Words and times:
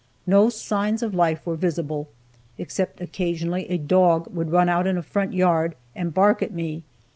No 0.25 0.49
signs 0.49 1.03
of 1.03 1.13
life 1.13 1.45
were 1.45 1.55
visible, 1.55 2.09
except 2.57 3.01
occasionally 3.01 3.69
a 3.69 3.77
dog 3.77 4.33
would 4.33 4.49
run 4.51 4.67
out 4.67 4.87
in 4.87 4.97
a 4.97 5.03
front 5.03 5.31
yard 5.35 5.75
and 5.95 6.11
bark 6.11 6.41
at 6.41 6.51
me. 6.51 6.83